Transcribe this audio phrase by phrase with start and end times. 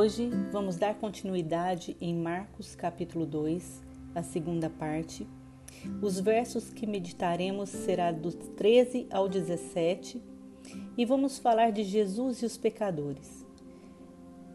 [0.00, 3.82] Hoje vamos dar continuidade em Marcos capítulo 2,
[4.14, 5.28] a segunda parte.
[6.00, 10.22] Os versos que meditaremos será do 13 ao 17
[10.96, 13.44] e vamos falar de Jesus e os pecadores.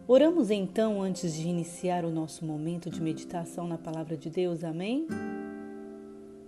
[0.07, 4.63] Oramos então antes de iniciar o nosso momento de meditação na palavra de Deus.
[4.63, 5.05] Amém?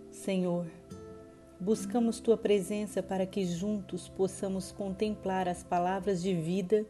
[0.10, 0.66] Senhor,
[1.60, 6.84] buscamos tua presença para que juntos possamos contemplar as palavras de vida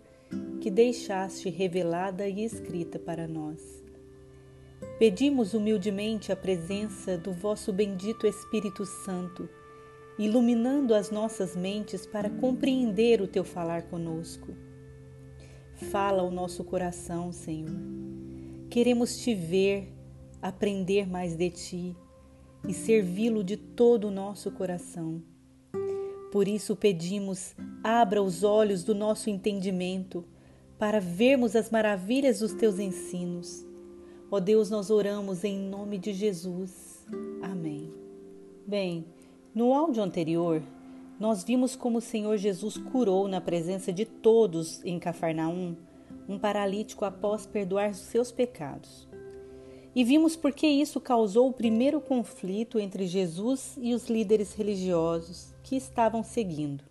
[0.61, 3.83] que deixaste revelada e escrita para nós.
[4.99, 9.47] Pedimos humildemente a presença do vosso bendito Espírito Santo,
[10.17, 14.55] iluminando as nossas mentes para compreender o teu falar conosco.
[15.91, 17.69] Fala ao nosso coração, Senhor.
[18.69, 19.93] Queremos te ver,
[20.41, 21.95] aprender mais de ti
[22.67, 25.21] e servi-lo de todo o nosso coração.
[26.37, 30.23] Por isso pedimos, abra os olhos do nosso entendimento
[30.77, 33.65] para vermos as maravilhas dos teus ensinos.
[34.29, 37.03] Ó Deus, nós oramos em nome de Jesus.
[37.41, 37.91] Amém.
[38.67, 39.03] Bem,
[39.51, 40.61] no áudio anterior,
[41.19, 45.75] nós vimos como o Senhor Jesus curou na presença de todos em Cafarnaum
[46.29, 49.07] um paralítico após perdoar os seus pecados.
[49.97, 55.55] E vimos por que isso causou o primeiro conflito entre Jesus e os líderes religiosos
[55.63, 56.83] que estavam seguindo.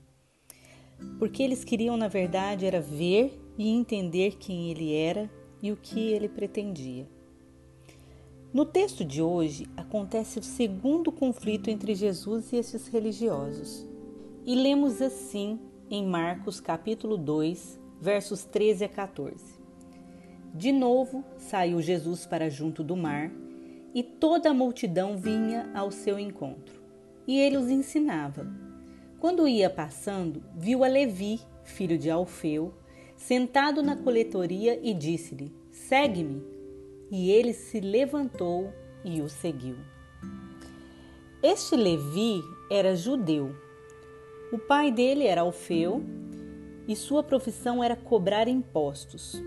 [1.17, 5.31] Porque eles queriam, na verdade, era ver e entender quem ele era
[5.63, 7.09] e o que ele pretendia.
[8.53, 13.87] No texto de hoje acontece o segundo conflito entre Jesus e esses religiosos.
[14.45, 19.56] E lemos assim em Marcos capítulo 2, versos 13 a 14.
[20.57, 23.31] De novo saiu Jesus para junto do mar,
[23.95, 26.81] e toda a multidão vinha ao seu encontro,
[27.27, 28.47] e ele os ensinava.
[29.21, 32.73] Quando ia passando, viu a Levi, filho de Alfeu,
[33.19, 36.43] sentado na coletoria e disse-lhe: Segue-me.
[37.11, 38.73] E ele se levantou
[39.05, 39.77] e o seguiu.
[41.43, 43.55] Este Levi era judeu.
[44.51, 46.03] O pai dele era Alfeu
[46.89, 49.41] e sua profissão era cobrar impostos.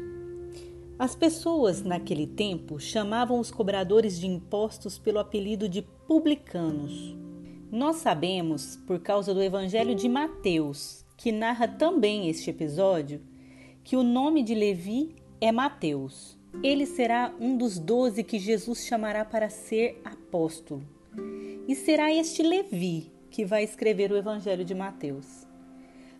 [0.99, 7.15] As pessoas naquele tempo chamavam os cobradores de impostos pelo apelido de publicanos.
[7.71, 13.21] Nós sabemos, por causa do Evangelho de Mateus, que narra também este episódio,
[13.81, 16.37] que o nome de Levi é Mateus.
[16.61, 20.83] Ele será um dos doze que Jesus chamará para ser apóstolo.
[21.65, 25.47] E será este Levi que vai escrever o Evangelho de Mateus.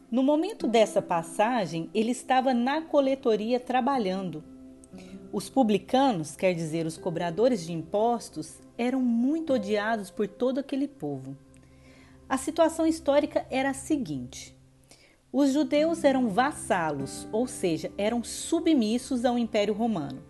[0.10, 4.42] No momento dessa passagem, ele estava na coletoria trabalhando
[5.32, 11.38] os publicanos, quer dizer, os cobradores de impostos, eram muito odiados por todo aquele povo.
[12.28, 14.56] A situação histórica era a seguinte:
[15.32, 20.24] os judeus eram vassalos, ou seja, eram submissos ao Império Romano.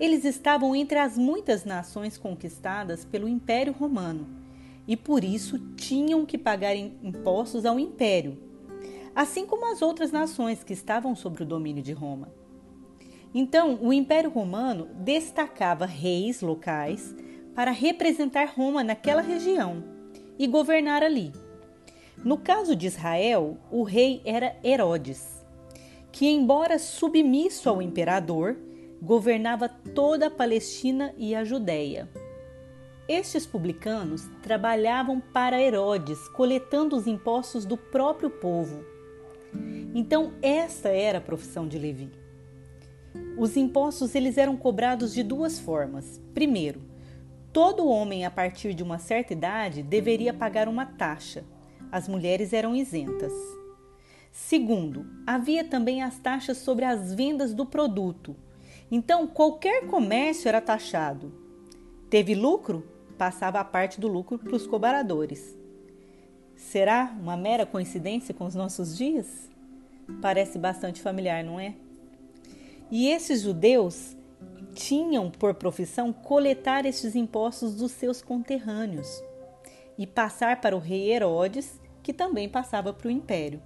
[0.00, 4.26] Eles estavam entre as muitas nações conquistadas pelo Império Romano
[4.86, 8.38] e por isso tinham que pagar impostos ao Império,
[9.14, 12.28] assim como as outras nações que estavam sob o domínio de Roma.
[13.34, 17.14] Então, o Império Romano destacava reis locais
[17.52, 19.82] para representar Roma naquela região
[20.38, 21.32] e governar ali.
[22.24, 25.44] No caso de Israel, o rei era Herodes,
[26.12, 28.56] que, embora submisso ao imperador,
[29.02, 32.08] governava toda a Palestina e a Judéia.
[33.08, 38.84] Estes publicanos trabalhavam para Herodes, coletando os impostos do próprio povo.
[39.92, 42.23] Então, esta era a profissão de Levi.
[43.36, 46.20] Os impostos eles eram cobrados de duas formas.
[46.32, 46.82] Primeiro,
[47.52, 51.44] todo homem a partir de uma certa idade deveria pagar uma taxa.
[51.90, 53.32] As mulheres eram isentas.
[54.32, 58.34] Segundo, havia também as taxas sobre as vendas do produto.
[58.90, 61.32] Então, qualquer comércio era taxado.
[62.10, 62.84] Teve lucro?
[63.16, 65.56] Passava a parte do lucro para os cobradores.
[66.56, 69.48] Será uma mera coincidência com os nossos dias?
[70.20, 71.74] Parece bastante familiar, não é?
[72.96, 74.16] E esses judeus
[74.72, 79.20] tinham por profissão coletar estes impostos dos seus conterrâneos
[79.98, 83.60] e passar para o rei Herodes, que também passava para o império.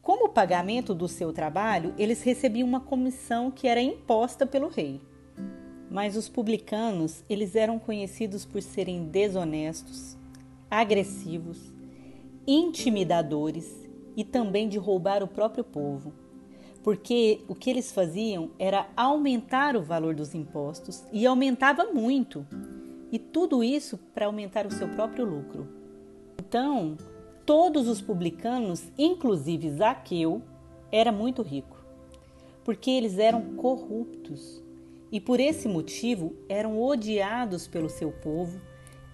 [0.00, 4.98] Como pagamento do seu trabalho, eles recebiam uma comissão que era imposta pelo rei.
[5.90, 10.16] Mas os publicanos, eles eram conhecidos por serem desonestos,
[10.70, 11.70] agressivos,
[12.46, 13.70] intimidadores
[14.16, 16.24] e também de roubar o próprio povo
[16.86, 22.46] porque o que eles faziam era aumentar o valor dos impostos e aumentava muito.
[23.10, 25.66] E tudo isso para aumentar o seu próprio lucro.
[26.38, 26.96] Então,
[27.44, 30.40] todos os publicanos, inclusive Zaqueu,
[30.92, 31.76] era muito rico.
[32.62, 34.62] porque eles eram corruptos
[35.10, 38.60] e por esse motivo eram odiados pelo seu povo,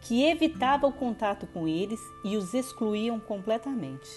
[0.02, 4.10] que evitava o contato com eles e os excluíam completamente.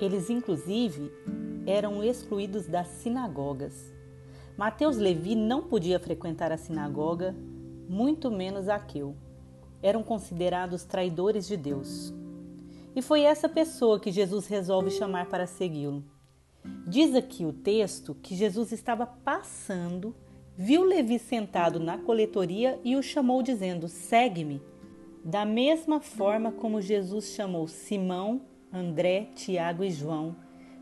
[0.00, 1.10] Eles, inclusive,
[1.66, 3.92] eram excluídos das sinagogas.
[4.56, 7.34] Mateus Levi não podia frequentar a sinagoga,
[7.88, 9.16] muito menos Aqueu.
[9.82, 12.14] Eram considerados traidores de Deus.
[12.94, 16.04] E foi essa pessoa que Jesus resolve chamar para segui-lo.
[16.86, 20.14] Diz aqui o texto que Jesus estava passando,
[20.56, 24.62] viu Levi sentado na coletoria e o chamou, dizendo: Segue-me.
[25.24, 28.42] Da mesma forma como Jesus chamou Simão,
[28.74, 30.34] André, Tiago e João,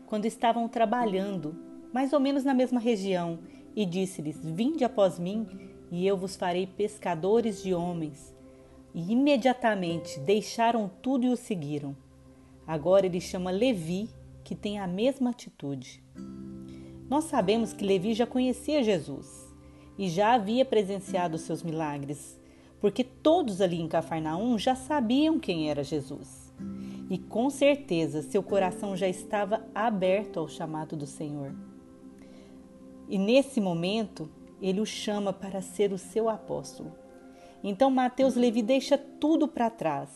[0.07, 1.55] quando estavam trabalhando,
[1.93, 3.37] mais ou menos na mesma região,
[3.75, 5.47] e disse-lhes: Vinde após mim,
[5.91, 8.35] e eu vos farei pescadores de homens.
[8.95, 11.95] E imediatamente deixaram tudo e o seguiram.
[12.65, 14.09] Agora ele chama Levi,
[14.43, 16.03] que tem a mesma atitude.
[17.07, 19.53] Nós sabemos que Levi já conhecia Jesus
[19.99, 22.39] e já havia presenciado seus milagres,
[22.79, 26.51] porque todos ali em Cafarnaum já sabiam quem era Jesus.
[27.09, 31.53] E com certeza seu coração já estava aberto ao chamado do Senhor.
[33.09, 34.29] E nesse momento,
[34.61, 36.91] ele o chama para ser o seu apóstolo.
[37.63, 40.09] Então Mateus Levi deixa tudo para trás,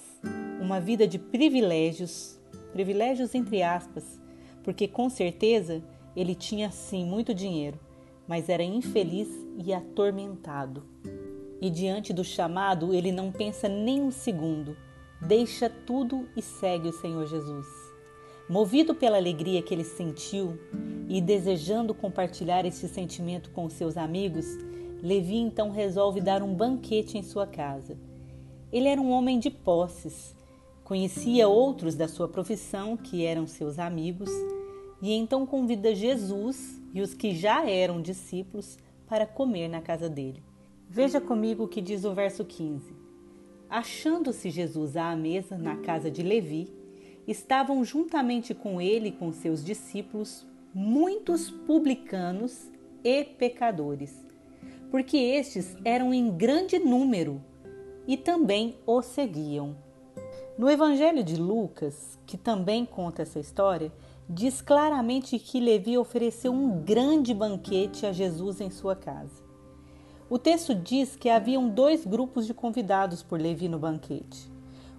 [0.61, 2.39] uma vida de privilégios,
[2.71, 4.19] privilégios entre aspas,
[4.63, 5.83] porque com certeza
[6.15, 7.79] ele tinha sim muito dinheiro,
[8.27, 10.83] mas era infeliz e atormentado.
[11.61, 14.75] E diante do chamado, ele não pensa nem um segundo,
[15.21, 17.67] deixa tudo e segue o Senhor Jesus.
[18.49, 20.57] Movido pela alegria que ele sentiu
[21.09, 24.45] e desejando compartilhar esse sentimento com seus amigos,
[25.01, 27.97] Levi então resolve dar um banquete em sua casa.
[28.71, 30.35] Ele era um homem de posses,
[30.83, 34.29] conhecia outros da sua profissão que eram seus amigos
[35.01, 38.77] e então convida Jesus e os que já eram discípulos
[39.07, 40.41] para comer na casa dele.
[40.89, 43.06] Veja comigo o que diz o verso 15.
[43.69, 46.71] Achando-se Jesus à mesa na casa de Levi,
[47.27, 52.71] estavam juntamente com ele e com seus discípulos muitos publicanos
[53.03, 54.25] e pecadores,
[54.89, 57.43] porque estes eram em grande número
[58.07, 59.75] e também o seguiam.
[60.57, 63.91] No Evangelho de Lucas, que também conta essa história,
[64.29, 69.46] diz claramente que Levi ofereceu um grande banquete a Jesus em sua casa.
[70.29, 74.51] O texto diz que haviam dois grupos de convidados por Levi no banquete.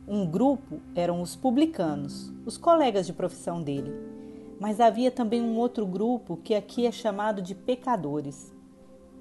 [0.07, 3.93] Um grupo eram os publicanos, os colegas de profissão dele,
[4.59, 8.55] mas havia também um outro grupo que aqui é chamado de pecadores.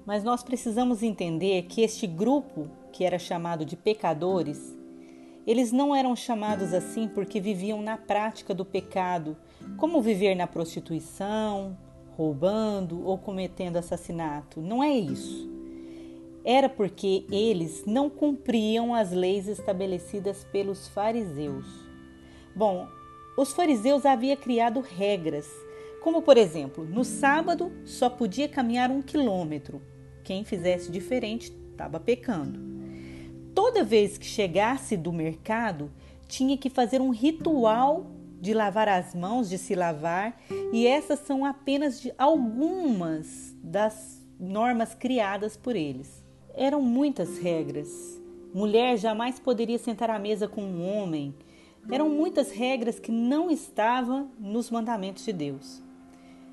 [0.06, 4.74] Mas nós precisamos entender que este grupo, que era chamado de pecadores,
[5.46, 9.36] eles não eram chamados assim porque viviam na prática do pecado,
[9.76, 11.76] como viver na prostituição,
[12.16, 14.62] roubando ou cometendo assassinato.
[14.62, 15.57] Não é isso.
[16.44, 21.66] Era porque eles não cumpriam as leis estabelecidas pelos fariseus.
[22.54, 22.88] Bom,
[23.36, 25.48] os fariseus haviam criado regras,
[26.02, 29.80] como por exemplo, no sábado só podia caminhar um quilômetro.
[30.24, 32.68] Quem fizesse diferente estava pecando
[33.58, 35.90] toda vez que chegasse do mercado,
[36.28, 38.06] tinha que fazer um ritual
[38.40, 40.40] de lavar as mãos, de se lavar,
[40.72, 46.17] e essas são apenas de algumas das normas criadas por eles.
[46.58, 48.20] Eram muitas regras.
[48.52, 51.32] Mulher jamais poderia sentar à mesa com um homem.
[51.88, 55.80] Eram muitas regras que não estavam nos mandamentos de Deus.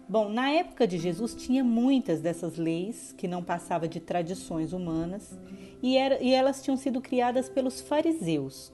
[0.08, 5.36] Bom, na época de Jesus tinha muitas dessas leis que não passavam de tradições humanas
[5.82, 8.72] e, era, e elas tinham sido criadas pelos fariseus.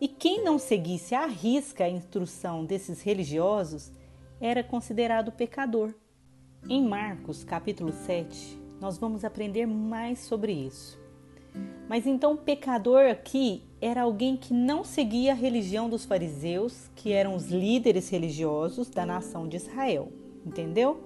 [0.00, 3.90] E quem não seguisse à risca a instrução desses religiosos
[4.40, 5.92] era considerado pecador.
[6.68, 10.98] Em Marcos, capítulo 7, nós vamos aprender mais sobre isso.
[11.88, 17.34] Mas então, pecador aqui era alguém que não seguia a religião dos fariseus, que eram
[17.34, 20.10] os líderes religiosos da nação de Israel
[20.44, 21.02] entendeu?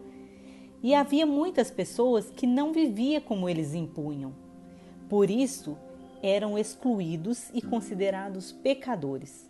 [0.82, 4.32] E havia muitas pessoas que não viviam como eles impunham.
[5.08, 5.76] Por isso,
[6.22, 9.48] eram excluídos e considerados pecadores.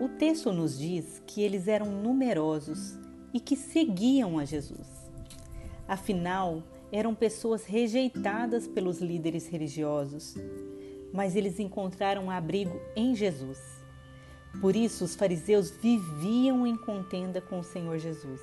[0.00, 2.98] O texto nos diz que eles eram numerosos
[3.32, 4.88] e que seguiam a Jesus.
[5.86, 10.36] Afinal, eram pessoas rejeitadas pelos líderes religiosos,
[11.12, 13.58] mas eles encontraram abrigo em Jesus.
[14.60, 18.40] Por isso, os fariseus viviam em contenda com o Senhor Jesus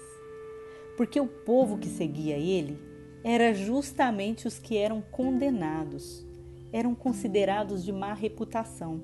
[0.99, 2.77] porque o povo que seguia ele
[3.23, 6.25] era justamente os que eram condenados,
[6.73, 9.01] eram considerados de má reputação.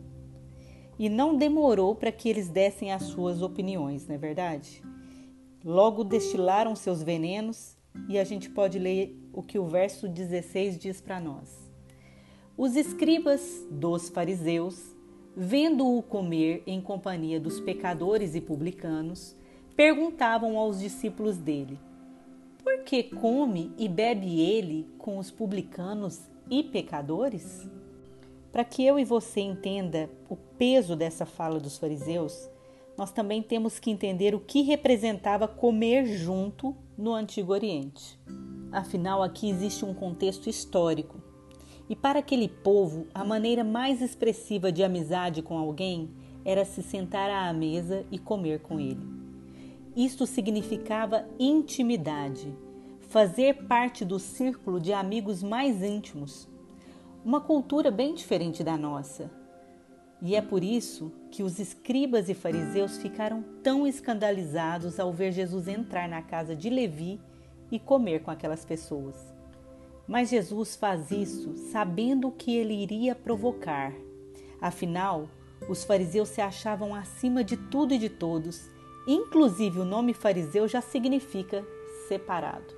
[1.00, 4.84] E não demorou para que eles dessem as suas opiniões, não é verdade?
[5.64, 7.75] Logo destilaram seus venenos
[8.08, 11.66] e a gente pode ler o que o verso 16 diz para nós.
[12.58, 14.96] Os escribas dos fariseus,
[15.36, 19.36] vendo-o comer em companhia dos pecadores e publicanos,
[19.76, 21.78] perguntavam aos discípulos dele:
[22.64, 27.68] Por que come e bebe ele com os publicanos e pecadores?
[28.52, 32.50] Para que eu e você entenda o peso dessa fala dos fariseus,
[32.98, 38.20] nós também temos que entender o que representava comer junto no Antigo Oriente.
[38.72, 41.22] Afinal, aqui existe um contexto histórico.
[41.90, 46.10] E para aquele povo, a maneira mais expressiva de amizade com alguém
[46.44, 49.06] era se sentar à mesa e comer com ele.
[49.96, 52.54] Isto significava intimidade,
[53.02, 56.48] fazer parte do círculo de amigos mais íntimos,
[57.24, 59.32] uma cultura bem diferente da nossa.
[60.26, 65.68] E é por isso que os escribas e fariseus ficaram tão escandalizados ao ver Jesus
[65.68, 67.22] entrar na casa de Levi
[67.72, 69.16] e comer com aquelas pessoas.
[70.08, 73.94] Mas Jesus faz isso sabendo que ele iria provocar.
[74.60, 75.30] Afinal,
[75.70, 78.72] os fariseus se achavam acima de tudo e de todos,
[79.08, 81.64] inclusive o nome fariseu já significa
[82.08, 82.74] separado.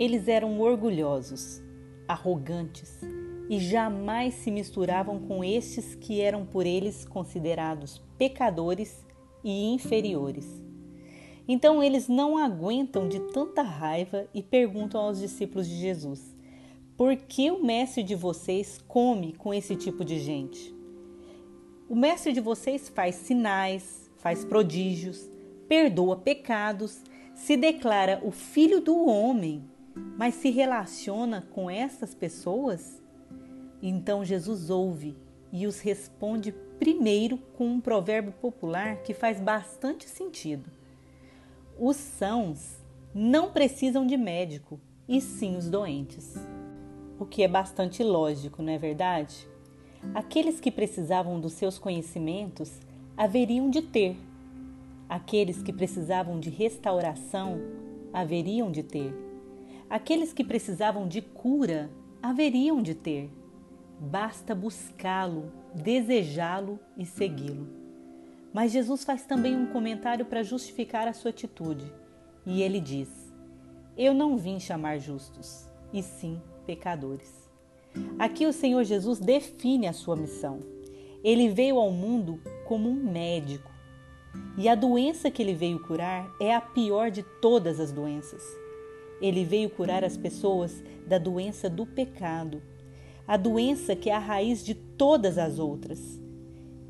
[0.00, 1.62] Eles eram orgulhosos,
[2.08, 2.98] arrogantes,
[3.48, 9.06] e jamais se misturavam com estes que eram por eles considerados pecadores
[9.44, 10.62] e inferiores.
[11.48, 16.36] Então eles não aguentam de tanta raiva e perguntam aos discípulos de Jesus:
[16.96, 20.74] Por que o mestre de vocês come com esse tipo de gente?
[21.88, 25.30] O mestre de vocês faz sinais, faz prodígios,
[25.68, 27.00] perdoa pecados,
[27.32, 29.62] se declara o filho do homem,
[29.94, 33.00] mas se relaciona com essas pessoas?
[33.82, 35.16] Então Jesus ouve
[35.52, 40.70] e os responde primeiro com um provérbio popular que faz bastante sentido.
[41.78, 42.76] Os sãos
[43.14, 46.34] não precisam de médico, e sim os doentes.
[47.18, 49.48] O que é bastante lógico, não é verdade?
[50.14, 52.72] Aqueles que precisavam dos seus conhecimentos
[53.16, 54.16] haveriam de ter.
[55.08, 57.60] Aqueles que precisavam de restauração
[58.12, 59.14] haveriam de ter.
[59.88, 61.90] Aqueles que precisavam de cura
[62.22, 63.30] haveriam de ter.
[63.98, 67.66] Basta buscá-lo, desejá-lo e segui-lo.
[68.52, 71.90] Mas Jesus faz também um comentário para justificar a sua atitude.
[72.44, 73.08] E ele diz:
[73.96, 77.50] Eu não vim chamar justos, e sim pecadores.
[78.18, 80.60] Aqui o Senhor Jesus define a sua missão.
[81.24, 83.70] Ele veio ao mundo como um médico.
[84.58, 88.42] E a doença que ele veio curar é a pior de todas as doenças.
[89.20, 92.62] Ele veio curar as pessoas da doença do pecado
[93.26, 96.20] a doença que é a raiz de todas as outras,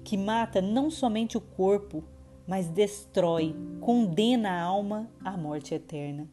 [0.05, 2.05] que mata não somente o corpo,
[2.47, 6.29] mas destrói, condena a alma à morte eterna.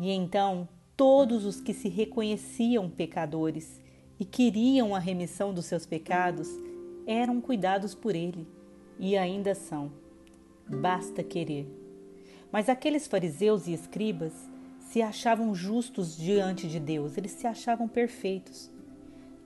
[0.00, 3.80] E então, todos os que se reconheciam pecadores
[4.18, 6.48] e queriam a remissão dos seus pecados
[7.06, 8.46] eram cuidados por ele
[8.98, 9.92] e ainda são.
[10.68, 11.66] Basta querer.
[12.50, 14.32] Mas aqueles fariseus e escribas
[14.80, 18.70] se achavam justos diante de Deus, eles se achavam perfeitos.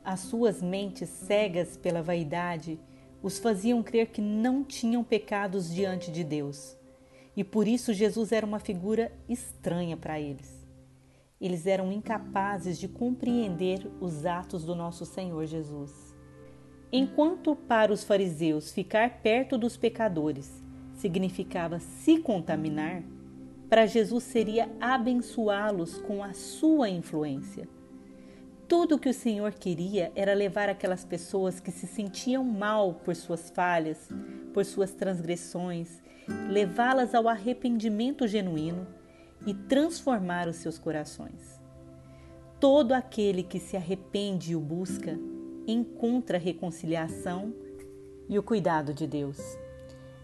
[0.07, 2.79] As suas mentes cegas pela vaidade
[3.21, 6.79] os faziam crer que não tinham pecados diante de Deus.
[7.37, 10.65] E por isso Jesus era uma figura estranha para eles.
[11.41, 16.15] Eles eram incapazes de compreender os atos do nosso Senhor Jesus.
[16.93, 20.63] Enquanto para os fariseus ficar perto dos pecadores
[20.95, 23.03] significava se contaminar,
[23.69, 27.69] para Jesus seria abençoá-los com a sua influência.
[28.69, 33.15] Tudo o que o Senhor queria era levar aquelas pessoas que se sentiam mal por
[33.15, 34.09] suas falhas,
[34.53, 36.03] por suas transgressões,
[36.49, 38.85] levá-las ao arrependimento genuíno
[39.47, 41.61] e transformar os seus corações.
[42.59, 45.17] Todo aquele que se arrepende e o busca
[45.65, 47.55] encontra reconciliação
[48.29, 49.39] e o cuidado de Deus.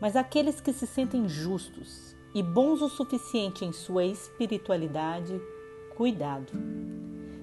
[0.00, 5.40] Mas aqueles que se sentem justos e bons o suficiente em sua espiritualidade,
[5.94, 6.52] cuidado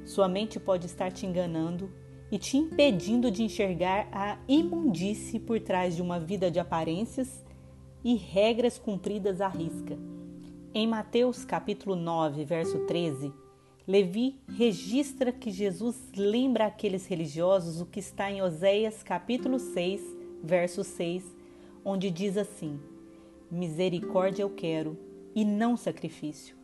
[0.10, 1.92] sua mente pode estar te enganando
[2.32, 7.46] e te impedindo de enxergar a imundície por trás de uma vida de aparências
[8.04, 10.00] e regras cumpridas à risca.
[10.74, 13.32] Em Mateus capítulo 9, verso 13,
[13.88, 20.02] Levi registra que Jesus lembra àqueles religiosos o que está em Oséias capítulo 6,
[20.44, 21.24] verso 6,
[21.86, 22.80] onde diz assim:
[23.52, 24.98] Misericórdia eu quero
[25.36, 26.58] e não sacrifício.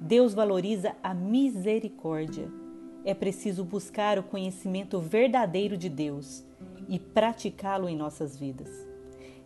[0.00, 2.61] Deus valoriza a misericórdia
[3.04, 6.44] é preciso buscar o conhecimento verdadeiro de Deus
[6.88, 8.70] e praticá-lo em nossas vidas.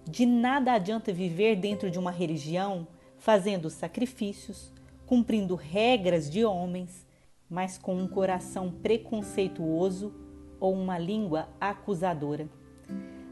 [0.05, 2.87] De nada adianta viver dentro de uma religião
[3.19, 4.73] fazendo sacrifícios,
[5.07, 7.07] cumprindo regras de homens,
[7.49, 10.15] mas com um coração preconceituoso
[10.61, 12.49] ou uma língua acusadora.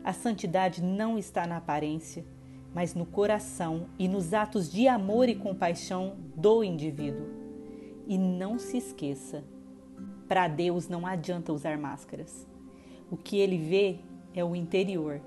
[0.03, 2.25] A santidade não está na aparência,
[2.75, 7.27] mas no coração e nos atos de amor e compaixão do indivíduo.
[8.07, 9.45] E não se esqueça:
[10.29, 12.47] para Deus não adianta usar máscaras.
[13.11, 13.99] O que ele vê
[14.35, 15.21] é o interior.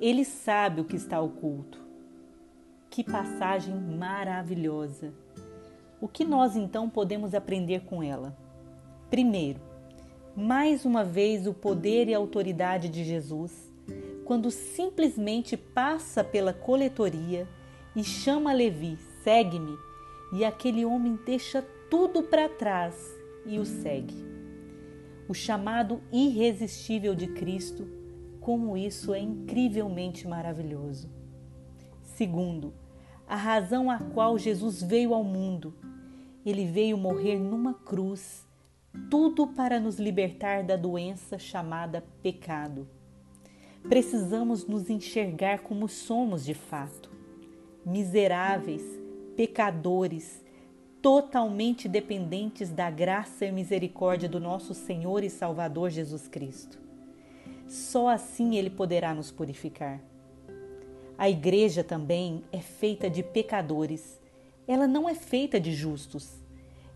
[0.00, 1.80] Ele sabe o que está oculto.
[2.90, 5.12] Que passagem maravilhosa!
[6.00, 8.36] O que nós então podemos aprender com ela?
[9.08, 9.60] Primeiro,
[10.34, 13.72] mais uma vez o poder e a autoridade de Jesus,
[14.24, 17.46] quando simplesmente passa pela coletoria
[17.94, 19.76] e chama Levi, segue-me,
[20.32, 22.94] e aquele homem deixa tudo para trás
[23.46, 24.31] e o segue.
[25.32, 27.88] O chamado irresistível de Cristo,
[28.38, 31.08] como isso é incrivelmente maravilhoso.
[32.02, 32.74] Segundo,
[33.26, 35.72] a razão a qual Jesus veio ao mundo
[36.44, 38.46] ele veio morrer numa cruz,
[39.08, 42.86] tudo para nos libertar da doença chamada pecado.
[43.88, 47.10] Precisamos nos enxergar como somos de fato,
[47.86, 48.82] miseráveis,
[49.34, 50.41] pecadores,
[51.02, 56.78] totalmente dependentes da graça e misericórdia do nosso Senhor e Salvador Jesus Cristo.
[57.68, 60.00] Só assim Ele poderá nos purificar.
[61.18, 64.22] A igreja também é feita de pecadores
[64.66, 66.30] ela não é feita de justos.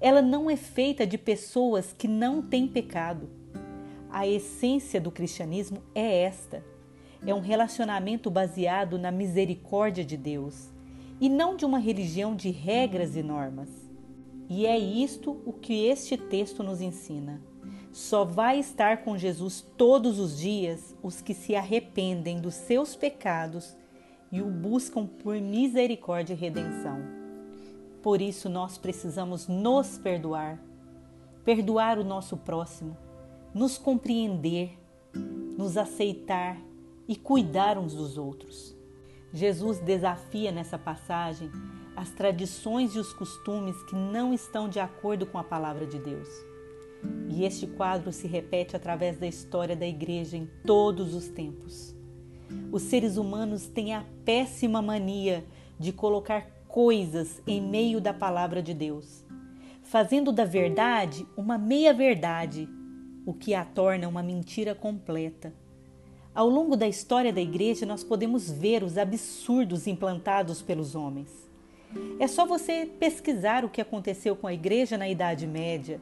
[0.00, 3.28] Ela não é feita de pessoas que não têm pecado.
[4.10, 6.64] A essência do cristianismo é esta:
[7.26, 10.70] é um relacionamento baseado na misericórdia de Deus
[11.20, 13.85] e não de uma religião de regras e normas.
[14.48, 17.40] E é isto o que este texto nos ensina.
[17.92, 23.76] Só vai estar com Jesus todos os dias os que se arrependem dos seus pecados
[24.30, 26.98] e o buscam por misericórdia e redenção.
[28.02, 30.62] Por isso nós precisamos nos perdoar,
[31.44, 32.96] perdoar o nosso próximo,
[33.54, 34.78] nos compreender,
[35.56, 36.60] nos aceitar
[37.08, 38.76] e cuidar uns dos outros.
[39.32, 41.50] Jesus desafia nessa passagem
[41.96, 46.28] as tradições e os costumes que não estão de acordo com a palavra de Deus.
[47.28, 51.94] E este quadro se repete através da história da igreja em todos os tempos.
[52.70, 55.44] Os seres humanos têm a péssima mania
[55.78, 59.24] de colocar coisas em meio da palavra de Deus,
[59.82, 62.68] fazendo da verdade uma meia-verdade,
[63.24, 65.52] o que a torna uma mentira completa.
[66.34, 71.46] Ao longo da história da igreja, nós podemos ver os absurdos implantados pelos homens.
[72.18, 76.00] É só você pesquisar o que aconteceu com a igreja na Idade Média.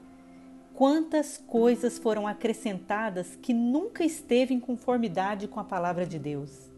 [0.74, 6.70] Quantas coisas foram acrescentadas que nunca esteve em conformidade com a palavra de Deus.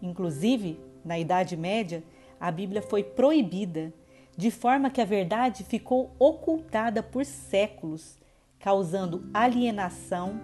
[0.00, 2.02] Inclusive, na Idade Média,
[2.40, 3.92] a Bíblia foi proibida,
[4.36, 8.18] de forma que a verdade ficou ocultada por séculos,
[8.58, 10.40] causando alienação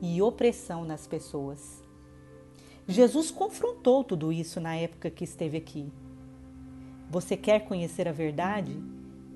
[0.00, 1.84] e opressão nas pessoas.
[2.88, 5.92] Jesus confrontou tudo isso na época que esteve aqui.
[7.10, 8.80] Você quer conhecer a verdade?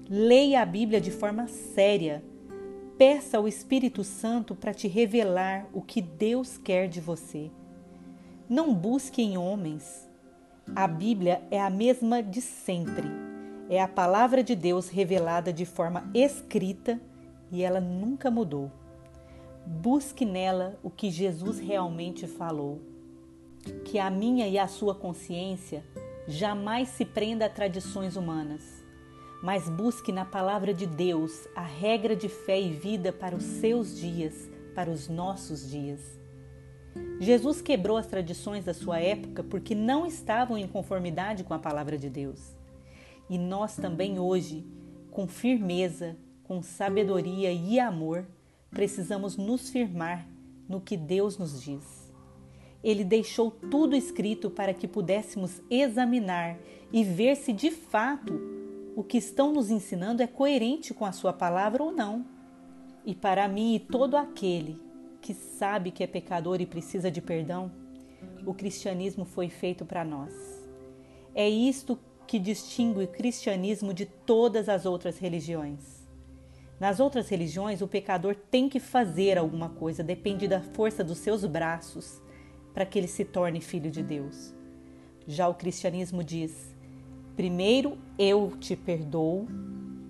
[0.09, 2.23] Leia a Bíblia de forma séria.
[2.97, 7.51] Peça ao Espírito Santo para te revelar o que Deus quer de você.
[8.49, 10.09] Não busque em homens,
[10.77, 13.09] a Bíblia é a mesma de sempre.
[13.69, 17.01] É a palavra de Deus revelada de forma escrita
[17.51, 18.71] e ela nunca mudou.
[19.67, 22.81] Busque nela o que Jesus realmente falou.
[23.85, 25.83] Que a minha e a sua consciência
[26.27, 28.85] jamais se prenda a tradições humanas,
[29.43, 33.99] mas busque na palavra de Deus a regra de fé e vida para os seus
[33.99, 36.01] dias, para os nossos dias.
[37.21, 41.99] Jesus quebrou as tradições da sua época porque não estavam em conformidade com a palavra
[41.99, 42.57] de Deus.
[43.29, 44.67] E nós também hoje,
[45.11, 48.27] com firmeza, com sabedoria e amor,
[48.71, 50.29] precisamos nos firmar
[50.69, 52.04] no que Deus nos diz.
[52.85, 56.59] Ele deixou tudo escrito para que pudéssemos examinar
[56.93, 58.39] e ver se de fato
[58.95, 62.27] o que estão nos ensinando é coerente com a sua palavra ou não.
[63.05, 64.79] E para mim e todo aquele
[65.23, 67.73] que sabe que é pecador e precisa de perdão,
[68.45, 70.35] o cristianismo foi feito para nós.
[71.35, 76.05] É isto que distingue o cristianismo de todas as outras religiões.
[76.79, 81.45] Nas outras religiões, o pecador tem que fazer alguma coisa, depende da força dos seus
[81.47, 82.21] braços
[82.75, 84.53] para que ele se torne filho de Deus.
[85.27, 86.77] Já o cristianismo diz:
[87.37, 89.47] primeiro eu te perdoo,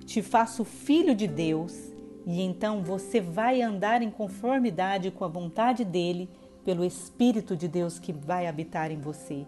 [0.05, 1.93] te faço filho de Deus
[2.27, 6.29] e então você vai andar em conformidade com a vontade dele
[6.65, 9.47] pelo Espírito de Deus que vai habitar em você.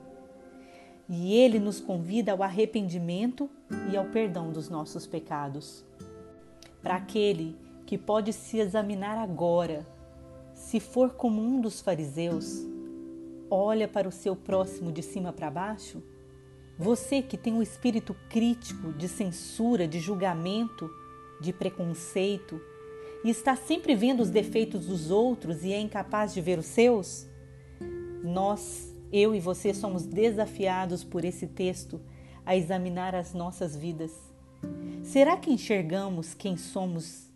[1.09, 3.49] e ele nos convida ao arrependimento
[3.91, 5.85] e ao perdão dos nossos pecados.
[6.83, 9.87] Para aquele que pode se examinar agora,
[10.53, 12.67] se for como um dos fariseus,
[13.51, 16.03] olha para o seu próximo de cima para baixo?
[16.79, 20.91] Você que tem um espírito crítico, de censura, de julgamento,
[21.41, 22.61] de preconceito
[23.25, 27.27] e está sempre vendo os defeitos dos outros e é incapaz de ver os seus?
[28.23, 32.01] Nós eu e você somos desafiados por esse texto
[32.45, 34.13] a examinar as nossas vidas.
[35.03, 37.31] Será que enxergamos quem somos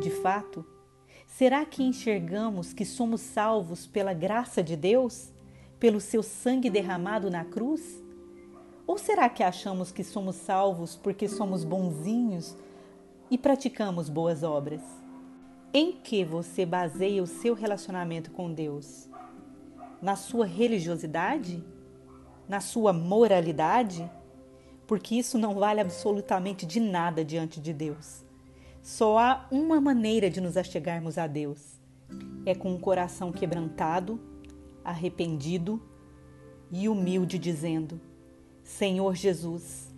[0.00, 0.64] de fato?
[1.26, 5.32] Será que enxergamos que somos salvos pela graça de Deus,
[5.78, 8.02] pelo seu sangue derramado na cruz?
[8.86, 12.56] Ou será que achamos que somos salvos porque somos bonzinhos
[13.30, 14.82] e praticamos boas obras?
[15.74, 19.08] Em que você baseia o seu relacionamento com Deus?
[20.00, 21.64] na sua religiosidade,
[22.48, 24.08] na sua moralidade,
[24.86, 28.24] porque isso não vale absolutamente de nada diante de Deus.
[28.82, 31.80] Só há uma maneira de nos achegarmos a Deus:
[32.44, 34.20] é com um coração quebrantado,
[34.90, 35.82] arrependido
[36.70, 38.00] e humilde, dizendo:
[38.62, 39.94] Senhor Jesus,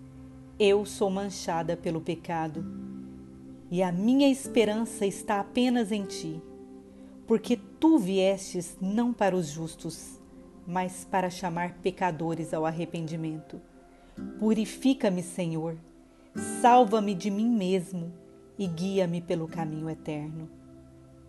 [0.58, 2.64] eu sou manchada pelo pecado
[3.70, 6.42] e a minha esperança está apenas em Ti
[7.28, 10.18] porque tu viestes não para os justos,
[10.66, 13.60] mas para chamar pecadores ao arrependimento.
[14.38, 15.76] Purifica-me, Senhor,
[16.62, 18.10] salva-me de mim mesmo
[18.58, 20.48] e guia-me pelo caminho eterno.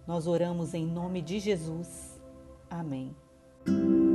[0.08, 2.18] Nós oramos em nome de Jesus.
[2.70, 3.14] Amém.
[3.70, 4.09] Thank you.